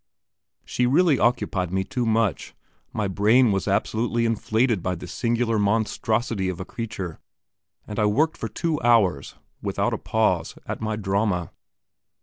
[0.65, 2.55] She really occupied me too much,
[2.91, 7.19] my brain was absolutely inflated by this singular monstrosity of a creature,
[7.85, 11.51] and I worked for two hours, without a pause, at my drama.